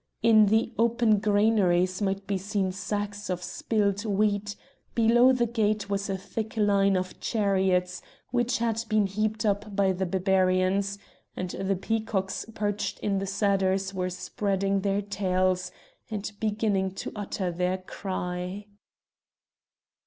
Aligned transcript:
In 0.23 0.47
the 0.47 0.73
open 0.79 1.19
granaries 1.19 2.01
might 2.01 2.25
be 2.25 2.35
seen 2.39 2.71
sacks 2.71 3.29
of 3.29 3.43
spilled 3.43 4.03
wheat, 4.03 4.55
below 4.95 5.31
the 5.31 5.45
gate 5.45 5.91
was 5.91 6.09
a 6.09 6.17
thick 6.17 6.57
line 6.57 6.97
of 6.97 7.19
chariots 7.19 8.01
which 8.31 8.57
had 8.57 8.83
been 8.89 9.05
heaped 9.05 9.45
up 9.45 9.75
by 9.75 9.91
the 9.91 10.07
Barbarians, 10.07 10.97
and 11.37 11.51
the 11.51 11.75
peacocks 11.75 12.47
perched 12.55 12.97
in 13.01 13.19
the 13.19 13.27
cedars 13.27 13.93
were 13.93 14.09
spreading 14.09 14.79
their 14.79 15.03
tails 15.03 15.71
and 16.09 16.31
beginning 16.39 16.93
to 16.95 17.11
utter 17.15 17.51
their 17.51 17.77
cry. 17.77 18.65